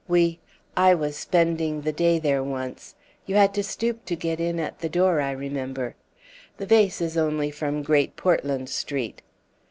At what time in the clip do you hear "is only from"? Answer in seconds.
7.01-7.83